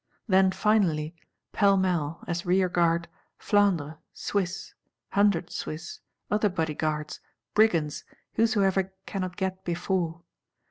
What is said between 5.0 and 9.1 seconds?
Hundred Swiss, other Bodyguards, Brigands, whosoever